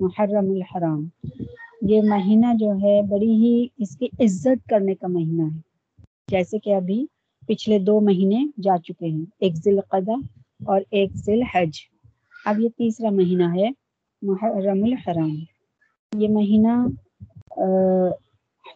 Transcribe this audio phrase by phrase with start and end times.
[0.00, 1.08] محرم الحرام۔
[1.82, 5.60] یہ مہینہ جو ہے بڑی ہی اس کی عزت کرنے کا مہینہ ہے۔
[6.28, 7.06] جیسے کہ ابھی
[7.46, 10.12] پچھلے دو مہینے جا چکے ہیں، ایک ذی القدہ
[10.66, 11.70] اور ایک ذی الحج
[12.44, 13.68] اب یہ تیسرا مہینہ ہے
[14.22, 15.36] محرم الحرام۔
[16.18, 16.86] یہ مہینہ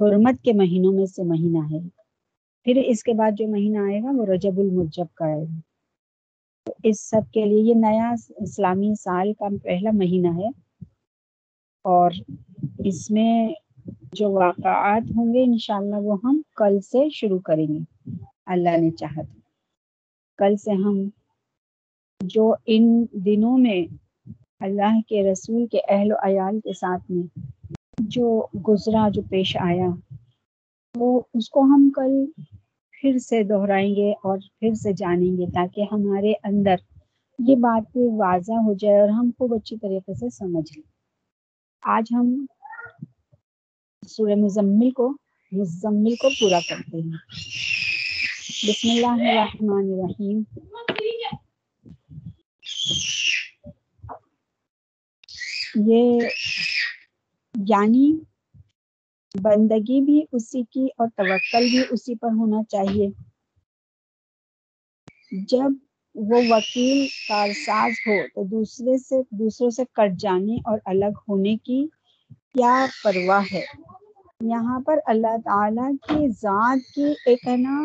[0.00, 1.88] حرمت کے مہینوں میں سے مہینہ ہے۔
[2.64, 5.60] پھر اس کے بعد جو مہینہ آئے گا، وہ رجب المجب کا آئے گا۔
[6.84, 10.63] اس سب کے لیے یہ نیا اسلامی سال کا پہلا مہینہ ہے۔
[11.84, 12.10] اور
[12.78, 13.48] اس میں
[14.12, 17.78] جو واقعات ہوں گے انشاءاللہ وہ ہم کل سے شروع کریں گے۔
[18.46, 19.26] اللہ نے چاہت
[20.38, 21.08] کل سے ہم
[22.20, 23.80] جو ان دنوں میں
[24.60, 27.26] اللہ کے رسول کے اہل و عیال کے ساتھ میں
[27.98, 29.88] جو گزرا، جو پیش آیا،
[30.94, 32.24] وہ اس کو ہم کل
[32.94, 36.76] پھر سے دہرائیں گے اور پھر سے جانیں گے تاکہ ہمارے اندر
[37.38, 40.93] یہ بات واضح ہو جائے اور ہم خوب اچھی طریقے سے سمجھ لیں۔
[41.84, 42.46] آج ہم
[44.08, 45.16] سورہ مزمل کو
[45.52, 47.18] مزمل کو پورا کرتے ہیں۔
[48.68, 50.42] بسم اللہ الرحمن الرحیم۔
[55.74, 56.28] یہ
[57.54, 58.12] یعنی
[59.34, 63.08] بندگی بھی اسی کی اور توکل بھی اسی پر ہونا چاہیے۔
[65.48, 65.83] جب
[66.14, 71.80] وہ وکیل کارساز ہو تو دوسرے سے، دوسروں سے کٹ جانے اور الگ ہونے کی
[72.50, 73.64] کیا پرواہ ہے؟
[74.44, 77.76] یہاں پر اللہ تعالی کی ذات کی ایک ہے نا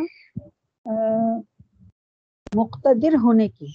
[2.53, 3.67] مقتدر ہونے کی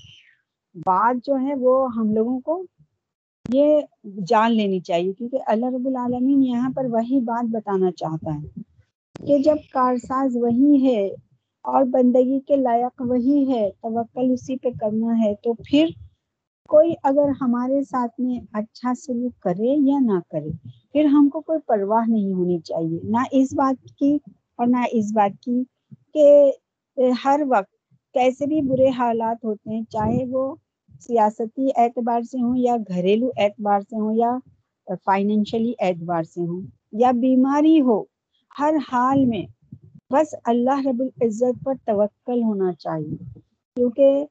[0.77, 2.63] بات جو ہے وہ ہم لوگوں کو
[3.49, 3.81] یہ
[4.25, 8.63] جان لینی چاہیے کیونکہ اللہ رب العالمین یہاں پر وہی بات بتانا چاہتا ہے
[9.21, 11.01] کہ جب کارساز وہی ہے
[11.65, 15.87] اور بندگی کے لائق وہی ہے، توکل اسی پہ کرنا ہے۔ تو پھر
[16.69, 20.51] کوئی اگر ہمارے ساتھ میں اچھا سلوک کرے یا نہ کرے،
[20.93, 24.15] پھر ہم کو کوئی پرواہ نہیں ہونی چاہیے۔ نہ اس بات کی
[24.59, 25.63] اور نہ اس بات کی
[26.15, 27.73] کہ ہر وقت
[28.15, 30.55] کیسے بھی برے حالات ہوتے ہیں، چاہے وہ
[31.01, 34.37] سیاستی اعتبار سے ہوں یا گھریلو اعتبار سے ہوں یا
[35.05, 36.61] فائنینشلی اعتبار سے ہوں،
[37.01, 38.03] یا بیماری ہو،
[38.55, 39.43] ہر حال میں
[40.15, 43.17] بس اللہ رب العزت پر توکل ہونا چاہیے،
[43.77, 44.25] کیونکہ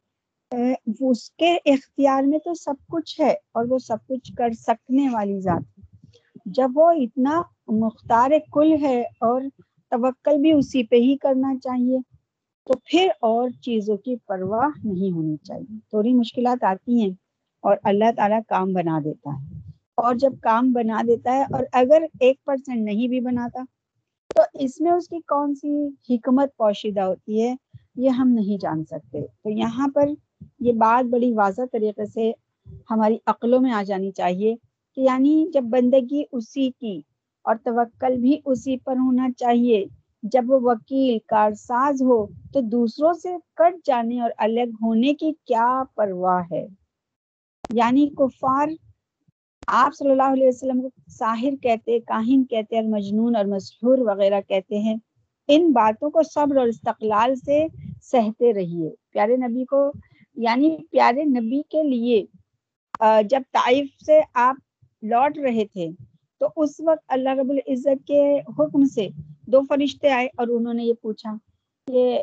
[1.02, 5.40] اس کے اختیار میں تو سب کچھ ہے اور وہ سب کچھ کر سکنے والی
[5.40, 5.82] ذات ہے۔
[6.46, 9.42] جب وہ اتنا مختار کل ہے اور
[9.92, 12.00] توکل بھی اسی پہ ہی کرنا چاہیے،
[12.68, 17.12] تو پھر اور چیزوں کی پرواہ نہیں ہونی چاہیے۔ تھوڑی مشکلات آتی ہیں
[17.64, 19.60] اور اللہ تعالیٰ کام بنا دیتا ہے۔
[19.98, 23.64] اور جب کام بنا دیتا ہے اور اگر ایک پرسنٹ نہیں بھی بناتا
[24.36, 25.74] تو اس میں اس کی کون سی
[26.10, 27.54] حکمت پوشیدہ ہوتی ہے
[27.96, 30.10] یہ ہم نہیں جان سکتے۔ تو یہاں پر
[30.60, 32.32] یہ بات بڑی واضح طریقے سے
[32.90, 34.56] ہماری عقلوں میں آ جانی چاہیے
[34.98, 37.00] کہ یعنی جب بندگی اسی کی
[37.46, 39.84] اور توکل بھی اسی پر ہونا چاہیے،
[40.24, 42.18] جب وہ وکیل، کارساز ہو
[42.54, 46.66] تو دوسروں سے کٹ جانے اور الگ ہونے کی کیا پرواہ ہے؟
[47.70, 48.68] یعنی کفار
[49.68, 54.40] آپ صلی اللہ علیہ وسلم کو ساحر کہتے کاہن کہتے اور مجنون اور مسحور وغیرہ
[54.48, 54.96] کہتے ہیں۔
[55.50, 57.66] ان باتوں کو صبر اور استقلال سے
[58.04, 59.92] سہتے رہیے۔ پیارے نبی کو
[60.38, 62.24] یعنی پیارے نبی کے لیے
[63.30, 64.56] جب طائف سے آپ
[65.04, 65.90] لوٹ رہے تھے،
[66.42, 68.22] تو اس وقت اللہ رب العزت کے
[68.60, 69.08] حکم سے
[69.48, 71.36] دو فرشتے آئے اور انہوں نے یہ پوچھا
[71.88, 72.22] کہ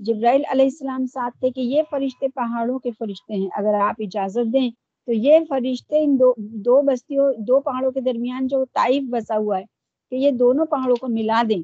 [0.00, 4.52] جبرائیل علیہ السلام ساتھ تھے کہ یہ فرشتے پہاڑوں کے فرشتے ہیں، اگر آپ اجازت
[4.52, 4.70] دیں
[5.06, 9.58] تو یہ فرشتے ان دو دو بستیوں، دو پہاڑوں کے درمیان جو طائف بسا ہوا
[9.58, 9.64] ہے
[10.12, 11.62] کہ یہ دونوں پہاڑوں کو ملا دیں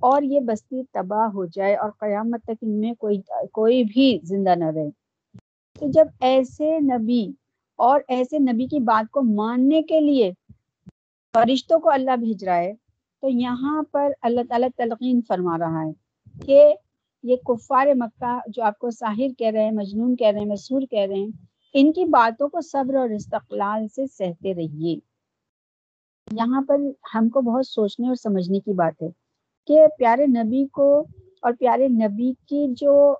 [0.00, 3.20] اور یہ بستی تباہ ہو جائے اور قیامت تک ان میں کوئی
[3.52, 4.90] کوئی بھی زندہ نہ رہے۔
[5.80, 7.26] تو جب ایسے نبی
[7.78, 10.30] اور ایسے نبی کی بات کو ماننے کے لیے
[11.34, 12.72] فرشتوں کو اللہ بھیج رہا ہے،
[13.22, 15.92] تو یہاں پر اللہ تعالیٰ تلقین فرما رہا ہے
[16.46, 16.74] کہ
[17.22, 20.82] یہ کفار مکہ جو آپ کو ساحر کہہ رہے ہیں، مجنون کہہ رہے ہیں، مسور
[20.90, 21.30] کہہ رہے ہیں
[21.74, 24.98] ان کی باتوں کو صبر اور استقلال سے سہتے رہیے۔
[26.30, 26.76] یہاں پر
[27.14, 29.08] ہم کو بہت سوچنے اور سمجھنے کی بات ہے
[29.66, 31.04] کہ پیارے نبی کو
[31.42, 33.14] اور پیارے نبی کی جو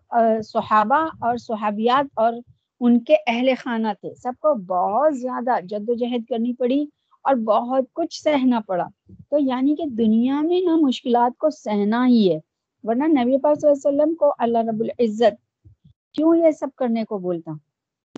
[0.45, 2.33] صحابہ اور صحابیات اور
[2.81, 6.85] ان کے اہل خانہ تھے، سب کو بہت زیادہ جد و جہد کرنی پڑی
[7.23, 8.87] اور بہت کچھ سہنا پڑا۔
[9.31, 12.39] تو یعنی کہ دنیا میں نا مشکلات کو سہنا ہی ہے،
[12.85, 15.69] ورنہ نبی پاک صلی اللہ علیہ وسلم کو اللہ رب العزت
[16.15, 17.53] کیوں یہ سب کرنے کو بولتا؟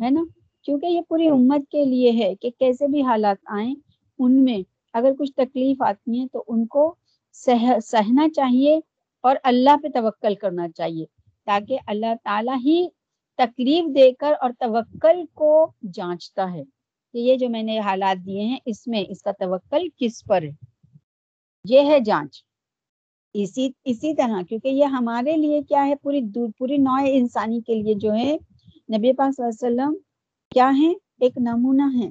[0.03, 0.25] ہے نا؟
[0.63, 3.75] کیونکہ یہ پوری امت کے لیے ہے کہ کیسے بھی حالات آئیں،
[4.19, 4.59] ان میں
[4.93, 6.95] اگر کچھ تکلیف آتی ہیں تو ان کو
[7.33, 8.81] سہ، سہنا چاہیے
[9.25, 11.05] اور اللہ پہ توکل کرنا چاہیے
[11.45, 12.89] تاکہ اللہ تعالیٰ ہی
[13.39, 16.63] تکلیف دے کر اور توکل کو جانچتا ہے
[17.13, 20.43] کہ یہ جو میں نے حالات دیے ہیں، اس میں اس کا توکل کس پر
[20.43, 20.51] ہے؟
[21.65, 22.45] یہ ہے جانچ۔
[23.35, 26.21] اسی اسی طرح کیونکہ یہ ہمارے لیے کیا ہے؟ پوری
[26.59, 28.37] پوری نوع انسانی کے لیے جو ہے
[28.89, 29.95] نبی پاک صلی اللہ علیہ وسلم
[30.51, 32.09] کیا ہے ایک نمونہ ہے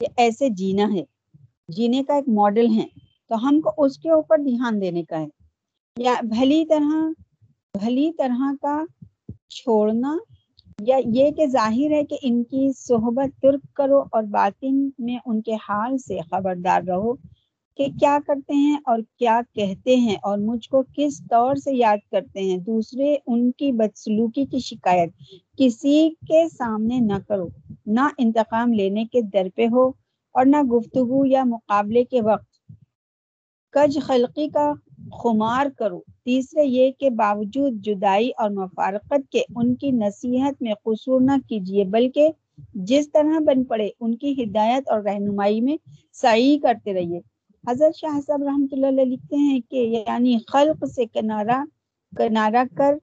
[0.00, 1.02] کہ ایسے جینا ہے۔
[1.68, 2.86] جینے کا ایک ماڈل ہے
[3.30, 5.26] تو ہم کو اس کے اوپر دھیان دینے کا ہے۔
[5.96, 6.90] یا بھلی طرح
[7.74, 8.82] بھلی طرح کا
[9.48, 10.16] چھوڑنا،
[10.80, 15.40] یا یہ کہ ظاہر ہے کہ ان کی صحبت ترک کرو اور باطن میں ان
[15.42, 17.12] کے حال سے خبردار رہو۔
[17.78, 21.96] کہ کیا کرتے ہیں اور کیا کہتے ہیں اور مجھ کو کس طور سے یاد
[22.10, 25.10] کرتے ہیں؟ دوسرے ان کی بدسلوکی کی شکایت،
[25.58, 27.48] کسی کے سامنے نہ کرو،
[27.86, 29.88] نہ انتقام لینے کے در پہ ہو
[30.34, 32.46] اور نہ گفتگو یا مقابلے کے وقت۔
[33.74, 34.72] کج خلقی کا
[35.22, 41.20] خمار کرو۔ تیسرے یہ کہ باوجود جدائی اور مفارقت کے ان کی نصیحت میں قصور
[41.20, 42.28] نہ کیجیے بلکہ
[42.74, 45.76] جس طرح بن پڑے ان کی ہدایت اور رہنمائی میں
[46.12, 47.20] صحیح کرتے رہیے۔
[47.64, 51.62] حضرت شاہ صاحب رحمۃ اللہ علیہ لکھتے ہیں کہ یعنی خلق سے کنارہ
[52.12, 52.94] کنارہ کر،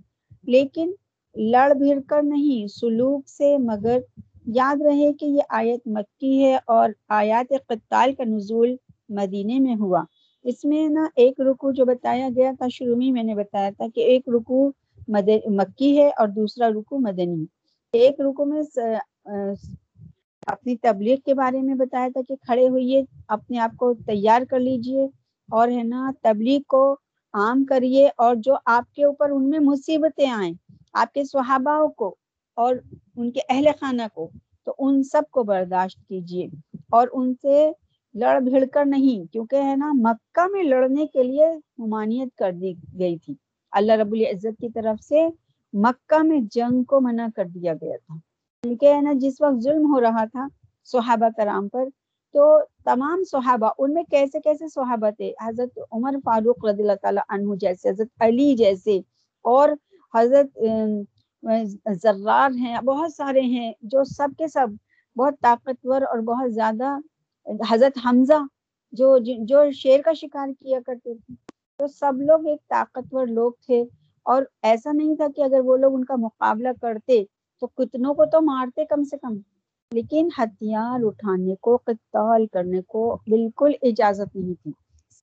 [0.48, 0.92] لیکن
[1.36, 4.00] لڑ بھیڑ کر نہیں، سلوک سے مگر۔
[4.56, 8.76] یاد رہے کہ یہ آیت مکی ہے اور آیات قتال کا نزول
[9.10, 10.04] مدینے میں ہوا۔
[10.46, 13.86] اس میں نا ایک رکو جو بتایا گیا تھا، شروع میں میں نے بتایا تھا
[13.96, 14.70] کہ ایک رکو
[15.08, 17.46] مکی ہے اور دوسرا رکو مدنی۔
[17.94, 18.62] ایک رکو میں
[20.48, 24.60] اپنی تبلیغ کے بارے میں بتایا تھا کہ کھڑے ہوئیے، اپنے آپ کو تیار کر
[24.60, 25.06] لیجیے
[25.50, 26.96] اور ہے نا، تبلیغ کو
[27.34, 30.54] عام کریے اور جو آپ کے اوپر ان میں مصیبتیں آئیں،
[30.94, 32.16] آپ کے صحابہ کو
[32.58, 32.76] اور
[33.16, 34.30] ان کے اہل خانہ کو،
[34.66, 36.48] تو ان سب کو برداشت کیجیے
[36.92, 37.72] اور ان سے
[38.16, 41.48] لڑ بھیڑ کر نہیں، کیونکہ ہے نا، مکہ میں لڑنے کے لیے
[41.78, 43.34] ممانعت کر دی گئی تھی۔
[43.72, 45.28] اللہ رب العزت کی طرف سے
[45.74, 48.16] مکہ میں جنگ کو منع کر دیا گیا تھا۔
[48.66, 50.48] کیونکہ نا، جس وقت ظلم ہو رہا تھا
[50.90, 51.88] صحابہ کرام پر،
[52.36, 52.46] تو
[52.86, 57.56] تمام صحابہ، ان میں کیسے کیسے صحابہ تھے؟ حضرت عمر فاروق رضی اللہ تعالیٰ عنہ
[57.60, 58.98] جیسے، حضرت علی جیسے،
[59.46, 59.70] اور
[60.14, 60.50] حضرت
[62.04, 64.68] ذرار ہیں، بہت سارے ہیں جو سب کے سب
[65.16, 66.98] بہت طاقتور اور بہت زیادہ،
[67.70, 68.42] حضرت حمزہ
[68.94, 69.18] جو
[69.50, 71.34] جو شیر کا شکار کیا کرتے تھے،
[71.80, 73.82] تو سب لوگ ایک طاقتور لوگ تھے،
[74.26, 77.24] اور ایسا نہیں تھا کہ اگر وہ لوگ ان کا مقابلہ کرتے
[77.68, 79.38] تو کتنوں کو تو مارتے کم سے کم،
[79.92, 84.72] لیکن ہتھیار اٹھانے کو، قتال کرنے کو بالکل اجازت نہیں تھی۔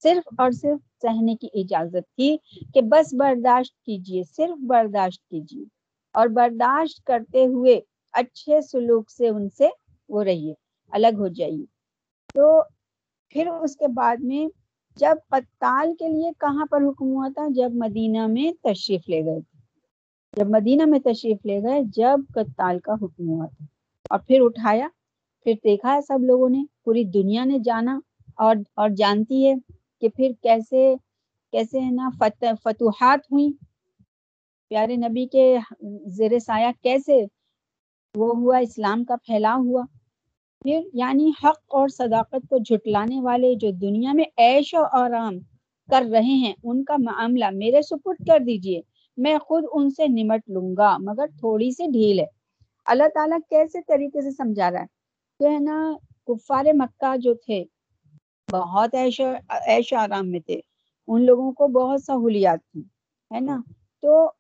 [0.03, 2.37] صرف اور صرف سہنے کی اجازت تھی
[2.75, 5.65] کہ بس برداشت کیجیے، صرف برداشت کیجیے۔
[6.13, 7.81] اور برداشت کرتے ہوئے
[8.13, 9.69] اچھے سلوک سے ان سے
[10.09, 10.55] وہ رہیے،
[10.91, 11.65] الگ ہو جائیے۔
[12.35, 12.63] تو
[13.29, 14.47] پھر اس کے بعد میں
[14.97, 19.41] جب قتال کے لیے کہاں پر حکم ہوا تھا؟ جب مدینہ میں تشریف لے گئے
[19.41, 19.52] تھے۔
[20.37, 23.65] جب مدینہ میں تشریف لے گئے، جب قتال کا حکم ہوا تھا۔
[24.11, 24.89] اور پھر اٹھایا،
[25.45, 28.01] پھر دیکھا ہے سب لوگوں نے، پوری دنیا نے جانا
[28.37, 29.55] اور اور جانتی ہے
[30.01, 30.95] کہ پھر کیسے
[31.53, 32.09] کیسے ہے نا
[32.63, 33.53] فتوحات ہوئی
[34.71, 35.57] پیارے نبی کے
[36.07, 37.25] زیر سایہ کیسے
[38.15, 39.83] وہ ہوا، اسلام کا پھیلاؤ ہوا۔
[40.63, 45.39] پھر یعنی حق اور صداقت کو جھٹلانے والے جو دنیا میں عیش و آرام
[45.91, 48.81] کر رہے ہیں، ان کا معاملہ میرے سپرد کر دیجیے۔
[49.17, 52.27] میں خود ان سے نمٹ لوں گا، مگر تھوڑی سی ڈھیل ہے۔
[52.85, 54.87] اللہ تعالیٰ کیسے طریقے سے سمجھا رہا ہے؟
[55.39, 55.93] تو ہے نا
[56.27, 57.65] کفار مکہ جو تھے،
[58.53, 60.61] بہت عیش عیش آرام میں تھے۔
[61.09, 62.81] ان لوگوں کو بہت سہولیات تھی
[63.35, 63.61] ہے نا؟
[64.03, 64.31] تو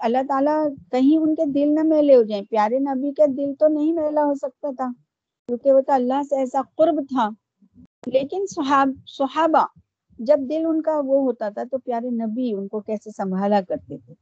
[0.00, 3.68] اللہ تعالیٰ کہیں ان کے دل نہ میلے ہو جائیں۔ پیارے نبی کے دل تو
[3.68, 4.88] نہیں میلا ہو سکتا تھا،
[5.46, 7.28] کیونکہ وہ تو اللہ سے ایسا قرب تھا۔
[8.06, 9.66] لیکن صحاب، صحابہ
[10.18, 13.98] جب دل ان کا وہ ہوتا تھا تو پیارے نبی ان کو کیسے سنبھالا کرتے
[13.98, 14.14] تھے۔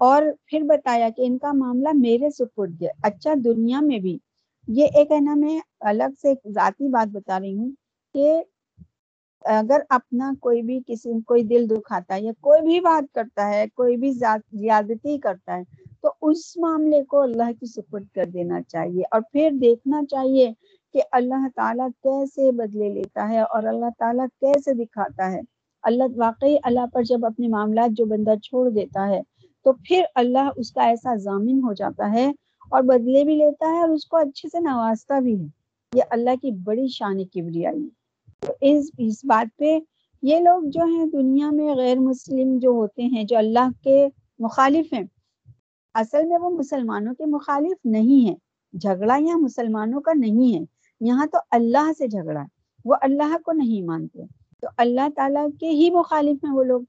[0.00, 4.16] اور پھر بتایا کہ ان کا معاملہ میرے سپرد ہے اچھا دنیا میں بھی۔
[4.68, 5.58] یہ ایک ہے نا میں
[5.90, 7.70] الگ سے ایک ذاتی بات بتا رہی ہوں
[8.14, 8.42] کہ
[9.44, 13.64] اگر اپنا کوئی بھی کسی، کوئی دل دکھاتا ہے یا کوئی بھی بات کرتا ہے،
[13.74, 15.62] کوئی بھی زیادتی کرتا ہے
[16.02, 20.50] تو اس معاملے کو اللہ کی سپرد کر دینا چاہیے اور پھر دیکھنا چاہیے
[20.92, 25.40] کہ اللہ تعالیٰ کیسے بدلے لیتا ہے اور اللہ تعالیٰ کیسے دکھاتا ہے۔
[25.82, 29.20] اللہ، واقعی اللہ پر جب اپنے معاملات جو بندہ چھوڑ دیتا ہے،
[29.64, 32.32] تو پھر اللہ اس کا ایسا ضامن ہو جاتا ہے
[32.70, 35.46] اور بدلے بھی لیتا ہے اور اس کو اچھے سے نوازتا بھی ہے۔
[35.94, 38.02] یہ اللہ کی بڑی شان کبریائی ہے۔
[38.60, 39.78] اس اس بات پہ
[40.22, 44.08] یہ لوگ جو ہیں دنیا میں غیر مسلم جو ہوتے ہیں، جو اللہ کے
[44.38, 45.02] مخالف ہیں،
[45.94, 48.36] اصل میں وہ مسلمانوں کے مخالف نہیں ہیں۔
[48.72, 50.64] جھگڑا یہاں مسلمانوں کا نہیں ہے۔
[51.06, 52.46] یہاں تو اللہ سے جھگڑا ہے۔
[52.84, 54.22] وہ اللہ کو نہیں مانتے۔
[54.60, 56.82] تو اللہ تعالیٰ کے ہی مخالف ہیں وہ لوگ۔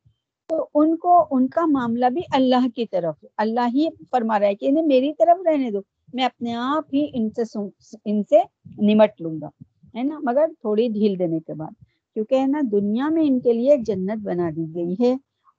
[0.50, 4.56] تو ان کو، ان کا معاملہ بھی اللہ کی طرف اللہ ہی فرما رہا ہے
[4.56, 5.80] کہ انہیں میری طرف رہنے دو۔
[6.14, 7.58] میں اپنے آپ ہی ان سے
[8.06, 8.38] ان سے
[8.78, 9.50] نمٹ لوں گا۔
[9.98, 13.54] ہے نا؟ مگر تھوڑی ڈھیل دینے کے بعد۔ کیونکہ ہے نا، دنیا میں ان کے
[13.54, 15.18] لیے جنت بنا دی گئی ہے۔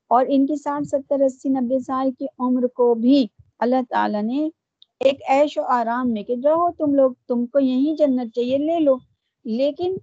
[0.08, 3.26] اور ان کی ساٹھ، ستر، اسی، نبے سال کی عمر کو بھی
[3.58, 4.50] اللہ تعالیٰ نے
[5.00, 8.80] ایک عیش و آرام میں کہ رہو تم لوگ، تم کو یہی جنت چاہیے، لے
[8.80, 8.96] لو۔
[9.44, 9.96] لیکن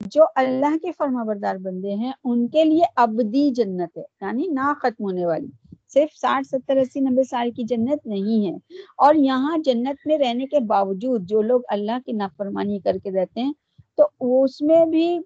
[0.00, 4.72] جو اللہ کے فرما بردار بندے ہیں، ان کے لیے ابدی جنت ہے یعنی نہ
[4.76, 5.46] ختم ہونے والی۔
[5.88, 8.56] صرف ساٹھ، ستر، اسی، نبے سال کی جنت نہیں ہے۔
[8.96, 13.40] اور یہاں جنت میں رہنے کے باوجود جو لوگ اللہ کی نافرمانی کر کے رہتے
[13.40, 13.52] ہیں،
[13.96, 14.06] تو
[14.44, 15.18] اس میں بھی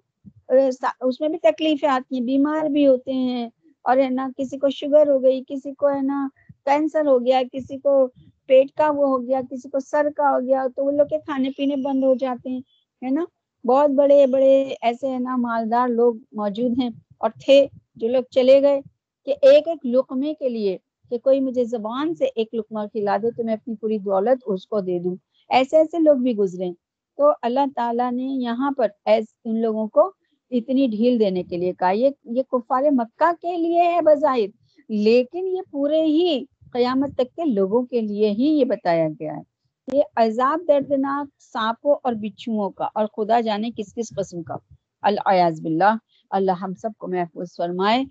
[1.01, 3.49] اس میں بھی تکلیفیں آتی ہیں، بیمار بھی ہوتے ہیں۔
[3.83, 6.27] اور ہے نا، کسی کو شوگر ہو گئی، کسی کو ہے نا،
[6.65, 8.07] کینسر ہو گیا، کسی کو
[8.53, 11.17] پیٹ کا وہ ہو گیا، کسی کو سر کا ہو گیا، تو وہ لوگ کے
[11.17, 12.59] کھانے پینے بند ہو جاتے ہیں،
[13.05, 13.25] ہے نا؟
[13.67, 18.61] بہت بڑے بڑے ایسے ہے نا مالدار لوگ موجود ہیں اور تھے جو لوگ چلے
[18.61, 18.81] گئے
[19.25, 20.77] کہ ایک ایک لقمے کے لیے
[21.09, 24.67] کہ کوئی مجھے زبان سے ایک لقمہ کھلا دے تو میں اپنی پوری دولت اس
[24.67, 25.15] کو دے دوں۔
[25.49, 26.71] ایسے ایسے لوگ بھی گزرے۔
[27.17, 30.11] تو اللہ تعالیٰ نے یہاں پر ایس ان لوگوں کو
[30.51, 34.47] اتنی ڈھیل دینے کے لیے کہا۔ یہ یہ کفار مکہ کے لیے ہے بظاہر،
[34.89, 36.43] لیکن یہ پورے ہی
[36.73, 39.41] قیامت تک کے لوگوں کے لیے ہی یہ بتایا گیا ہے
[39.87, 44.55] یہ عذاب دردناک سانپوں اور بچھوؤں کا اور خدا جانے کس کس قسم کا۔
[45.03, 45.95] الیاز باللہ۔
[46.31, 48.03] اللہ ہم سب کو محفوظ فرمائے۔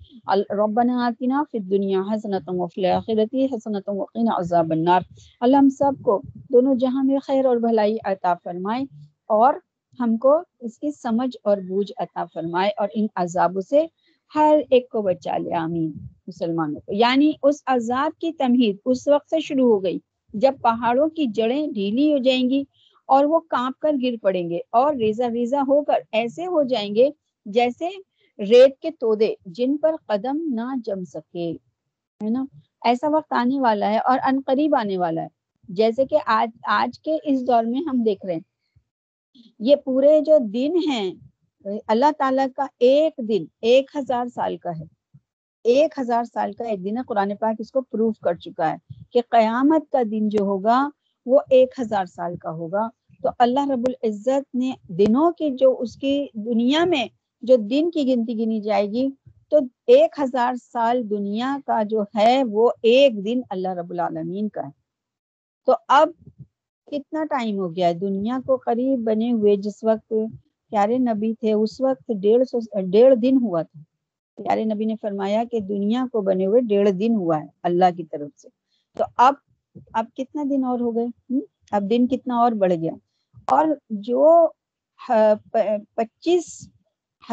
[0.57, 5.01] ربنا آتنا فی الدنیا حسنۃ وفی الاخرۃ حسنۃ وقنا عذاب النار۔
[5.41, 6.21] اللہ ہم سب کو
[6.53, 8.85] دونوں جہاں میں خیر اور بھلائی عطا فرمائے
[9.31, 9.55] اور
[9.99, 13.85] ہم کو اس کی سمجھ اور بوجھ عطا فرمائے اور ان عذابوں سے
[14.33, 15.91] ہر ایک کو بچا لے۔ آمین۔
[16.33, 19.99] مسلمانوں کو۔ یعنی اس عذاب کی تمہید اس وقت سے شروع ہو گئی
[20.35, 22.65] جب پہاڑوں کی جڑیں ڈھیلی ہو جائیں گی
[23.07, 26.95] اور وہ کانپ کر گر پڑیں گے اور ریزا ریزا ہو کر ایسے ہو جائیں
[26.95, 27.11] گے
[27.47, 27.89] جیسے
[28.39, 31.53] ریت کے تودے جن پر قدم نہ جم سکے۔
[32.25, 32.45] ہے نا؟
[32.85, 35.29] ایسا وقت آنے والا ہے اور ان قریب آنے والا ہے۔
[35.69, 38.41] جیسے کہ آج آج کے اس دور میں ہم دیکھ رہے ہیں۔
[39.59, 41.15] یہ پورے جو دن ہیں،
[41.89, 45.02] اللہ تعالیٰ کا ایک دن، ایک ہزار سال کا ہے۔
[45.65, 48.77] ایک ہزار سال کا ایک دن ہے، قرآن پاک اس کو پروف کر چکا ہے
[49.13, 50.89] کہ قیامت کا دن جو ہوگا
[51.27, 52.89] وہ ایک ہزار سال کا ہوگا۔
[53.23, 57.07] تو اللہ رب العزت نے دنوں کی جو اس کی دنیا میں
[57.43, 59.09] جو دن کی گنتی گنی جائے گی،
[59.51, 64.67] تو ایک ہزار سال دنیا کا جو ہے وہ ایک دن اللہ رب العالمین کا
[64.67, 64.71] ہے۔
[65.67, 66.09] تو اب
[66.87, 70.13] کتنا ٹائم ہو گیا ہے؟ دنیا کو قریب بنے ہوئے جس وقت
[70.71, 73.81] پیارے نبی تھے، اس وقت ڈیڑھ سو، ڈیڑھ دن ہوا تھا۔
[74.37, 78.05] پیارے نبی نے فرمایا کہ دنیا کو بنے ہوئے ڈیڑھ دن ہوا ہے اللہ کی
[78.05, 78.49] طرف سے۔
[78.97, 79.35] تو اب
[79.93, 81.39] اب کتنا دن اور ہو گئے؟
[81.71, 82.93] اب دن کتنا اور بڑھ گیا۔
[83.47, 84.49] اور جو
[85.95, 86.69] پچیس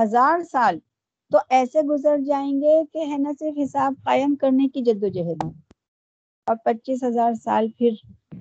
[0.02, 0.78] ہزار سال،
[1.32, 5.08] تو ایسے گزر جائیں گے کہ ہے نا، صرف حساب قائم کرنے کی جد و
[5.08, 5.44] جہد
[6.48, 7.90] اور پچیس ہزار سال پھر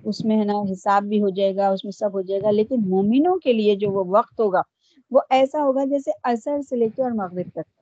[0.04, 2.50] اس میں ہے نا حساب بھی ہو جائے گا، اس میں سب ہو جائے گا۔
[2.50, 4.62] لیکن مومنوں کے لیے جو وہ وقت ہوگا،
[5.10, 7.77] وہ ایسا ہوگا جیسے اثر سے لے کے اور مغرب تک۔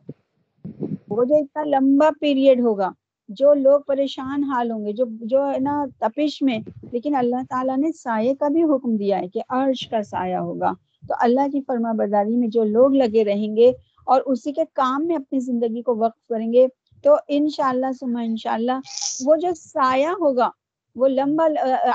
[1.16, 2.90] وہ جو اتنا لمبا پیریڈ ہوگا،
[3.28, 6.58] جو لوگ پریشان حال ہوں گے، جو جو ہے نا تپش میں،
[6.92, 10.72] لیکن اللہ تعالیٰ نے سائے کا بھی حکم دیا ہے کہ عرش کا سایہ ہوگا۔
[11.08, 13.72] تو اللہ کی فرما برداری میں جو لوگ لگے رہیں گے
[14.04, 16.66] اور اسی کے کام میں اپنی زندگی کو وقف کریں گے،
[17.04, 18.78] تو انشاءاللہ سما انشاءاللہ،
[19.24, 20.50] وہ جو سایہ ہوگا،
[20.96, 21.46] وہ لمبا،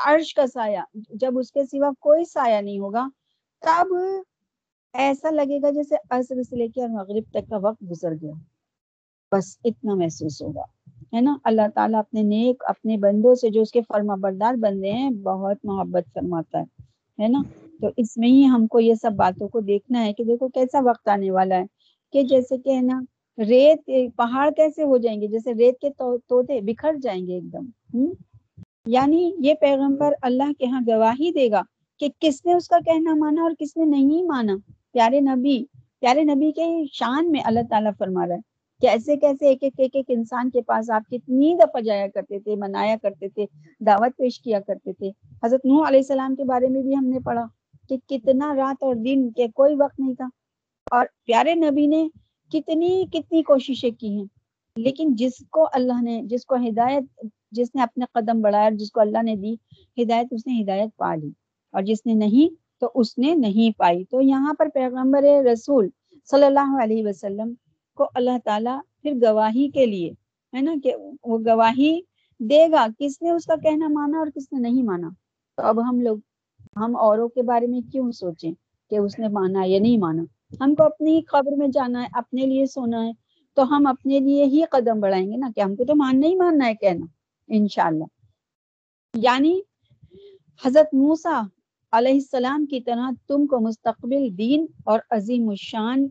[0.06, 3.08] عرش کا سایہ، جب اس کے سوا کوئی سایہ نہیں ہوگا،
[3.64, 3.94] تب
[4.94, 8.34] ایسا لگے گا جیسے عصر سے لے کے اور مغرب تک کا وقت گزر گیا۔
[9.32, 10.64] بس اتنا محسوس ہوگا،
[11.14, 14.92] ہے نا؟ اللہ تعالیٰ اپنے نیک، اپنے بندوں سے جو اس کے فرما بردار بندے
[14.92, 16.84] ہیں، بہت محبت فرماتا ہے
[17.20, 17.42] ہے نا؟
[17.82, 20.80] تو اس میں ہی ہم کو یہ سب باتوں کو دیکھنا ہے کہ دیکھو کیسا
[20.86, 21.66] وقت آنے والا ہے،
[22.14, 23.02] کہ جیسے کہ، ہے نا؟
[23.38, 28.06] ریت، پہاڑ کیسے ہو جائیں گے؟ جیسے ریت کے توتے بکھر جائیں گے ایک دم
[28.88, 31.62] یعنی یہ پیغمبر اللہ کے ہاں گواہی دے گا
[32.02, 34.56] کہ کس نے اس کا کہنا مانا اور کس نے نہیں مانا۔
[34.94, 35.64] پیارے نبی
[36.00, 38.50] پیارے نبی کے شان میں اللہ تعالیٰ فرما رہا ہے۔
[38.82, 42.56] کیسے کیسے ایک ایک ایک ایک انسان کے پاس آپ کتنی دفعہ جایا کرتے تھے،
[42.56, 43.46] منایا کرتے تھے،
[43.80, 45.12] دعوت پیش کیا کرتے تھے۔
[45.44, 47.48] حضرت نوح علیہ السلام کے بارے میں بھی ہم نے پڑھا
[47.90, 50.28] کہ کتنا رات اور دن کے کوئی وقت نہیں تھا۔
[50.92, 52.08] اور پیارے نبی نے
[52.54, 54.26] کتنی کتنی کوششیں کی ہیں۔
[54.76, 59.00] لیکن جس کو اللہ نے، جس کو ہدایت، جس نے اپنے قدم بڑھایا جس کو
[59.00, 59.54] اللہ نے دی،
[60.04, 61.32] ہدایت، اس نے ہدایت پا لی۔
[61.72, 65.24] اور جس نے نہیں تو اس نے نہیں پائی۔ تو یہاں پر پیغمبر
[65.54, 65.90] رسول
[66.32, 67.54] صلی اللہ علیہ وسلم
[67.96, 70.12] کو اللہ تعالیٰ پھر گواہی کے لیے،
[70.56, 72.02] ہے نا کہ وہ گواہی
[72.40, 75.10] دے گا، کس نے اس کا کہنا مانا اور کس نے نہیں مانا؟
[75.58, 76.18] تو اب ہم لوگ،
[76.78, 78.54] ہم اوروں کے بارے میں کیوں سوچیں
[78.90, 80.24] کہ اس نے مانا یا نہیں مانا؟
[80.62, 83.12] ہم کو اپنی قبر میں جانا ہے، اپنے لیے سونا ہے،
[83.54, 86.36] تو ہم اپنے لیے ہی قدم بڑھائیں گے نا کہ ہم کو تو ماننا ہی
[86.36, 87.06] ماننا ہے کہنا،
[87.48, 88.04] انشاءاللہ۔
[89.14, 89.62] یعنی
[90.66, 91.42] حضرت موسا
[91.92, 96.08] علیہ السلام کی طرح تم کو مستقبل، دین اور عظیم الشان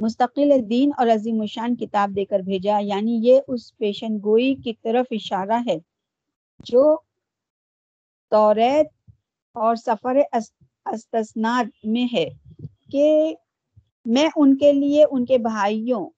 [0.00, 4.72] مستقل دین اور عظیم الشان کتاب دے کر بھیجا یعنی یہ اس پیشن گوئی کی
[4.72, 5.76] طرف اشارہ ہے
[6.64, 6.96] جو
[8.30, 9.10] توریت
[9.52, 10.16] اور سفر
[10.86, 12.28] استثناد میں ہے
[12.90, 13.36] کہ
[14.04, 16.10] میں ان کے لیے ان کے بھائیوں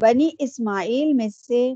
[0.00, 1.74] بنی اسماعیل میں سے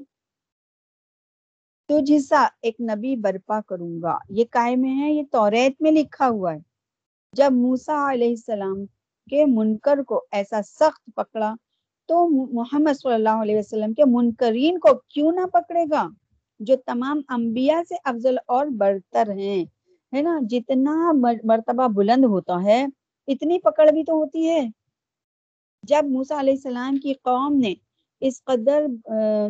[1.88, 6.54] تجھ سا ایک نبی برپا کروں گا۔ یہ قائم ہے، یہ توریت میں لکھا ہوا
[6.54, 6.58] ہے۔
[7.32, 8.76] جب موسا علیہ السلام
[9.30, 11.54] کے منکر کو ایسا سخت پکڑا
[12.08, 16.06] تو محمد صلی اللہ علیہ وسلم کے منکرین کو کیوں نہ پکڑے گا؟
[16.60, 19.64] جو تمام انبیاء سے افضل اور برتر ہیں،
[20.12, 21.12] ہے نا؟ جتنا
[21.44, 22.84] مرتبہ بلند ہوتا ہے،
[23.28, 24.62] اتنی پکڑ بھی تو ہوتی ہے۔
[25.84, 27.74] جب موسا علیہ السلام کی قوم نے
[28.22, 28.86] اس قدر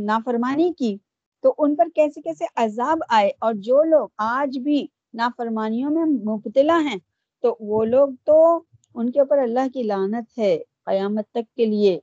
[0.01, 0.97] نافرمانی کی،
[1.45, 6.81] تو ان پر کیسے کیسے عذاب آئے؟ اور جو لوگ آج بھی نافرمانیوں میں مبتلا
[6.85, 6.99] ہیں،
[7.45, 8.39] تو وہ لوگ تو
[8.95, 11.99] ان کے اوپر اللہ کی لانت ہے قیامت تک کے لیے۔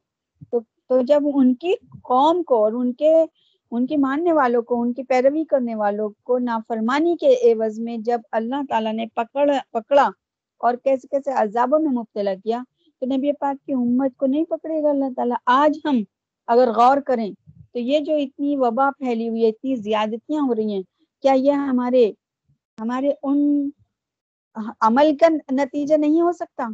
[0.51, 3.13] تو تو جب ان کی قوم کو اور ان کے،
[3.71, 7.97] ان کی ماننے والوں کو، ان کی پیروی کرنے والوں کو نافرمانی کے عوض میں
[7.97, 10.09] جب اللہ تعالیٰ نے پکڑ، پکڑا
[10.57, 12.61] اور کیسے کیسے عذابوں میں مبتلا کیا،
[12.99, 16.01] تو نبی پاک کی امت کو نہیں پکڑے گا اللہ تعالیٰ۔ آج ہم
[16.47, 17.31] اگر غور کریں
[17.73, 20.81] تو یہ جو اتنی وبا پھیلی ہوئی ہے، اتنی زیادتیاں ہو رہی ہیں،
[21.21, 22.11] کیا یہ ہمارے
[22.77, 23.69] ہمارے ان
[24.81, 26.67] عمل کا نتیجہ نہیں ہو سکتا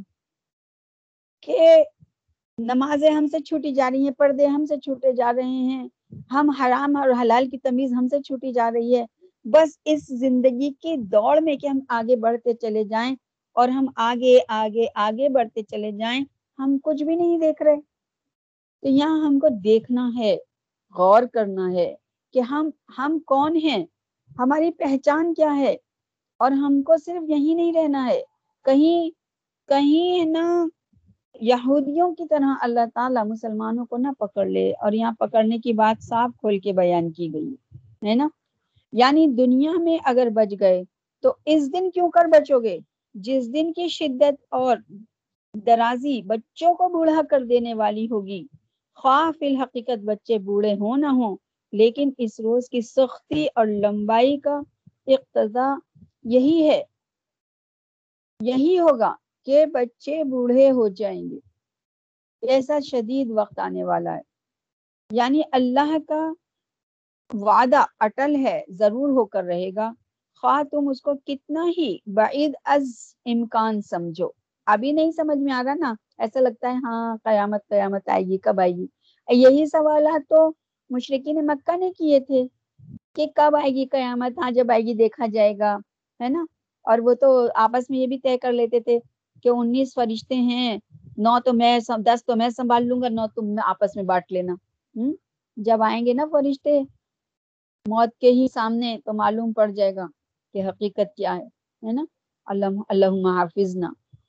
[1.41, 1.83] کہ
[2.57, 5.87] نمازیں ہم سے چھوٹی جا رہی ہیں، پردے ہم سے چھوٹے جا رہے ہیں،
[6.31, 9.05] ہم حرام اور حلال کی تمیز ہم سے چھوٹی جا رہی ہے۔
[9.45, 13.15] بس اس زندگی کی دوڑ میں کہ ہم آگے بڑھتے چلے جائیں
[13.55, 16.23] اور ہم آگے آگے آگے بڑھتے چلے جائیں،
[16.59, 17.75] ہم کچھ بھی نہیں دیکھ رہے۔
[18.83, 20.37] تو یہاں ہم کو دیکھنا ہے،
[20.95, 21.95] غور کرنا ہے
[22.33, 23.85] کہ ہم ہم کون ہیں؟
[24.39, 25.75] ہماری پہچان کیا ہے؟
[26.39, 28.21] اور ہم کو صرف یہی نہیں رہنا ہے۔
[28.65, 29.09] کہیں
[29.69, 30.65] کہیں نہ
[31.41, 36.03] یہودیوں کی طرح اللہ تعالیٰ مسلمانوں کو نہ پکڑ لے اور یہاں پکڑنے کی بات
[36.03, 37.55] صاف کھول کے بیان کی گئی،
[38.07, 38.27] ہے نا؟
[38.93, 40.83] یعنی دنیا میں اگر بچ گئے
[41.23, 42.77] تو اس دن کیوں کر بچو گے؟
[43.15, 44.77] جس دن کی شدت اور
[45.53, 48.45] درازی بچوں کو بوڑھا کر دینے والی ہوگی۔
[48.95, 51.35] خواہ فی الحقیقت بچے بوڑھے ہوں نہ ہوں،
[51.73, 54.59] لیکن اس روز کی سختی اور لمبائی کا
[55.07, 55.75] اقتضا
[56.25, 56.81] یہی ہے۔
[58.39, 61.39] یہی ہوگا کہ بچے بوڑھے ہو جائیں گے۔
[62.41, 64.21] ایسا شدید وقت آنے والا ہے۔
[65.11, 66.21] یعنی اللہ کا
[67.33, 69.91] وعدہ اٹل ہے، ضرور ہو کر رہے گا۔
[70.41, 72.87] خواہ تم اس کو کتنا ہی بعید از
[73.25, 74.29] امکان سمجھو۔
[74.67, 78.37] ابھی نہیں سمجھ میں آ رہا نا؟ ایسا لگتا ہے ہاں قیامت قیامت آئے گی،
[78.37, 78.85] کب آئے گی؟
[79.27, 80.51] یہی سوالات تو
[80.89, 82.43] مشرقین مکہ نے کیے تھے
[83.15, 85.77] کہ کب آئے گی قیامت؟ ہاں جب آئے گی، دیکھا جائے گا۔
[86.19, 86.45] ہے نا؟
[86.85, 88.99] اور وہ تو آپس میں یہ بھی طے کر لیتے تھے
[89.43, 90.77] کہ انیس فرشتے ہیں،
[91.17, 94.53] نو تو میں دس تو میں سنبھال لوں گا، نو تم آپس میں بانٹ لینا۔
[94.95, 95.13] ہوں
[95.57, 96.79] جب آئیں گے نا فرشتے،
[97.85, 100.07] موت کے ہی سامنے تو معلوم پڑ جائے گا
[100.55, 102.03] کہ حقیقت کیا ہے نا؟
[102.47, 103.85] اللہ اللہ حافظ نہ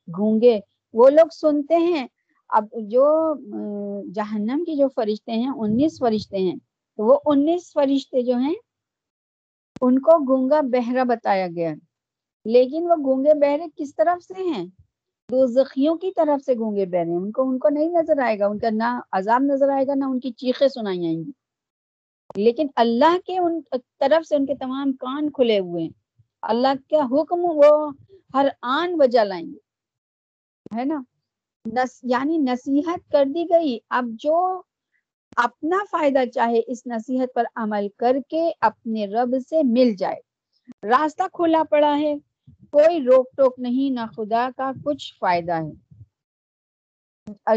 [0.09, 0.59] گھونگے
[0.95, 2.07] وہ لوگ سنتے ہیں۔
[2.51, 3.05] اب جو
[4.15, 6.57] جہنم کی جو فرشتے ہیں، انیس فرشتے ہیں،
[6.99, 8.55] تو وہ انیس فرشتے جو ہیں
[9.81, 11.75] ان کو گونگا بہرا بتایا گیا۔
[12.45, 14.67] لیکن وہ گونگے بہرے کس طرف سے ہیں؟
[15.31, 18.47] دو زخیوں کی طرف سے گونگے بہرے ان کو ان کو نہیں نظر آئے گا۔
[18.47, 21.31] ان کا نہ عذاب نظر آئے گا، نہ ان کی چیخیں سنائی آئیں گی۔
[22.37, 23.61] لیکن اللہ کے ان
[24.01, 25.91] طرف سے ان کے تمام کان کھلے ہوئے ہیں۔
[26.43, 27.93] اللہ کا حکم وہ
[28.35, 29.59] ہر آن بجا لائیں گے۔
[30.79, 31.03] ہے نا؟
[31.73, 34.63] نس یعنی نصیحت کر دی گئی۔ اب جو
[35.37, 40.17] اپنا فائدہ چاہے اس نصیحت پر عمل کر کے اپنے رب سے مل جائے۔
[40.83, 42.15] راستہ کھلا پڑا ہے،
[42.71, 45.73] کوئی روک ٹوک نہیں، نہ خدا کا کچھ فائدہ ہے۔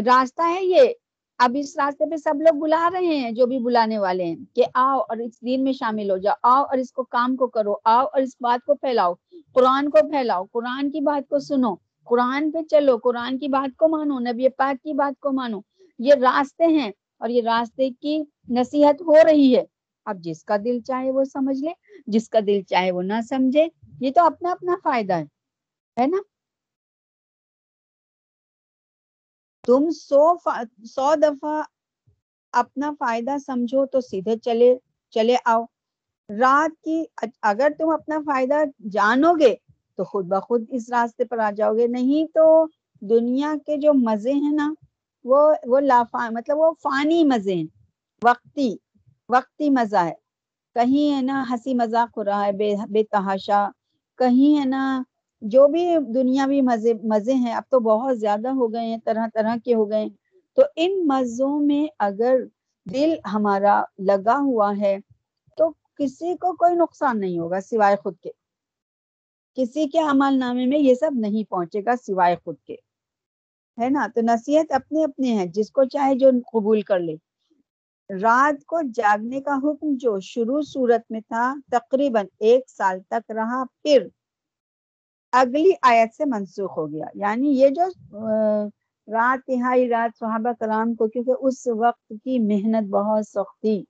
[0.06, 0.92] راستہ ہے یہ۔
[1.38, 4.64] اب اس راستے پہ سب لوگ بلا رہے ہیں، جو بھی بلانے والے ہیں، کہ
[4.74, 7.74] آؤ اور اس دین میں شامل ہو، جاؤ، آؤ اور اس کو کام کو کرو،
[7.84, 9.14] آؤ اور اس بات کو پھیلاؤ،
[9.52, 13.88] قرآن کو پھیلاؤ، قرآن کی بات کو سنو، قرآن پہ چلو، قرآن کی بات کو
[13.88, 15.60] مانو، نبی پاک کی بات کو مانو۔
[15.98, 16.90] یہ راستے ہیں۔
[17.20, 19.64] اور یہ راستے کی نصیحت ہو رہی ہے۔
[20.06, 21.72] اب جس کا دل چاہے وہ سمجھ لے،
[22.06, 23.66] جس کا دل چاہے وہ نہ سمجھے،
[24.00, 25.24] یہ تو اپنا اپنا فائدہ ہے
[25.96, 26.20] ہے نا؟
[29.66, 30.22] تم سو
[30.86, 31.62] سو دفعہ
[32.52, 34.74] اپنا فائدہ سمجھو تو سیدھے چلے
[35.14, 35.64] چلے آؤ۔
[36.28, 37.04] رات کی،
[37.42, 38.58] اگر تم اپنا فائدہ
[38.90, 39.54] جانو گے
[39.96, 42.44] تو خود بخود اس راستے پر آ جاؤ گے۔ نہیں تو
[43.02, 44.72] دنیا کے جو مزے ہیں نا
[45.24, 47.64] وہ وہ لافا مطلب وہ فانی مزے ہیں۔
[48.24, 48.76] وقتی
[49.28, 50.14] وقتی مزہ ہے۔
[50.74, 53.68] کہیں ہے نا ہنسی مذاق ہو رہا ہے، بے بے تحاشا۔
[54.18, 55.02] کہیں ہے نا
[55.42, 59.56] جو بھی دنیاوی مزے مزے ہیں، اب تو بہت زیادہ ہو گئے ہیں، طرح طرح
[59.64, 60.08] کے ہو گئے ہیں۔
[60.56, 62.36] تو ان مزوں میں اگر
[62.92, 64.98] دل ہمارا لگا ہوا ہے
[65.56, 68.30] تو کسی کو کوئی نقصان نہیں ہوگا سوائے خود کے۔
[69.54, 72.76] کسی کے عمل نامے میں یہ سب نہیں پہنچے گا سوائے خود کے۔
[73.80, 77.14] ہے نا؟ تو نصیحت اپنے اپنے ہیں، جس کو چاہے جو قبول کر لے۔
[78.22, 83.64] رات کو جاگنے کا حکم جو شروع صورت میں تھا، تقریباً ایک سال تک رہا،
[83.82, 84.06] پھر
[85.32, 87.82] اگلی آیت سے منسوخ ہو گیا۔ یعنی یہ جو
[89.12, 93.84] رات تہائی رات صحابہ کرام کو، کیونکہ اس وقت کی محنت بہت سخت تھی۔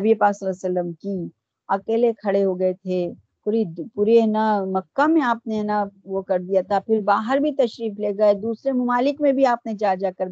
[0.00, 1.28] نبی پاک صلی اللہ علیہ وسلم کی،
[1.68, 3.12] اکیلے کھڑے ہو گئے تھے۔
[3.50, 7.52] پوری پوری نا مکہ میں آپ نے نا وہ کر دیا تھا، پھر باہر بھی
[7.52, 10.28] تشریف لے گئے، دوسرے ممالک میں بھی آپ نے جا جا کر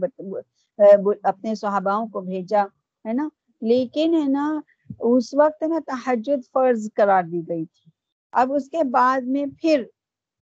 [1.22, 2.64] اپنے صحاباؤں کو بھیجا،
[3.08, 3.28] ہے نا؟
[3.60, 4.60] لیکن ہے نا،
[5.00, 7.90] اس وقت نا تحجد فرض قرار دی گئی تھی۔
[8.32, 9.84] اب اس کے بعد میں پھر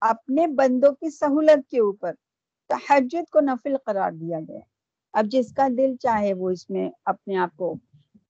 [0.01, 2.13] اپنے بندوں کی سہولت کے اوپر
[2.69, 4.61] تحجد کو نفل قرار دیا گیا۔
[5.13, 7.75] اب جس کا دل چاہے وہ اس میں اپنے آپ کو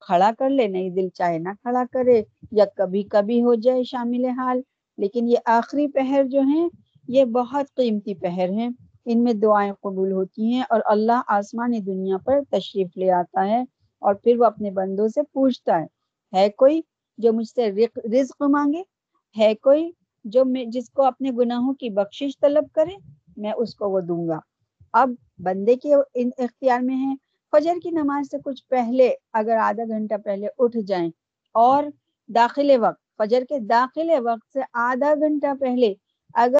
[0.00, 4.24] کھڑا کر لے نہیں دل چاہے نہ کھڑا کرے، یا کبھی کبھی ہو جائے شامل
[4.24, 4.60] حال۔
[4.98, 6.68] لیکن یہ آخری پہر جو ہیں،
[7.08, 8.68] یہ بہت قیمتی پہر ہیں۔
[9.06, 13.60] ان میں دعائیں قبول ہوتی ہیں اور اللہ آسمانی دنیا پر تشریف لے آتا ہے
[14.02, 15.86] اور پھر وہ اپنے بندوں سے پوچھتا ہے
[16.32, 16.80] ہے کوئی
[17.18, 17.70] جو مجھ سے
[18.12, 18.82] رزق مانگے؟
[19.36, 19.90] ہے کوئی
[20.24, 22.96] جو میں، جس کو اپنے گناہوں کی بخشش طلب کرے؟
[23.36, 24.38] میں اس کو وہ دوں گا۔
[24.92, 25.94] اب بندے کے
[26.42, 27.14] اختیار میں ہے
[27.54, 31.10] فجر کی نماز سے کچھ پہلے، اگر آدھا گھنٹہ پہلے اٹھ جائیں
[31.52, 31.84] اور
[32.28, 35.94] داخل وقت، فجر کے داخل وقت سے آدھا گھنٹہ پہلے،
[36.34, 36.52] اگر